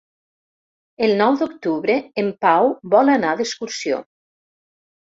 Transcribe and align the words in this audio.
El 1.07 1.13
nou 1.19 1.37
d'octubre 1.43 1.99
en 2.23 2.33
Pau 2.47 2.75
vol 2.97 3.15
anar 3.21 3.39
d'excursió. 3.39 4.05